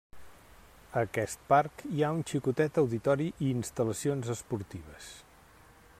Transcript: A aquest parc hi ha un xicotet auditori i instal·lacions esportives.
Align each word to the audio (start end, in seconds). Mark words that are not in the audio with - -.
A 0.93 1.01
aquest 1.07 1.43
parc 1.51 1.83
hi 1.97 2.01
ha 2.01 2.09
un 2.21 2.25
xicotet 2.31 2.81
auditori 2.85 3.29
i 3.49 3.53
instal·lacions 3.59 4.33
esportives. 4.39 5.15